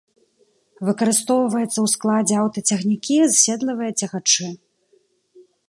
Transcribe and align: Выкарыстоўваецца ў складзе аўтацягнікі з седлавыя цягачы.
Выкарыстоўваецца 0.87 1.69
ў 1.81 1.87
складзе 1.93 2.35
аўтацягнікі 2.45 3.17
з 3.27 3.33
седлавыя 3.43 3.91
цягачы. 4.03 4.47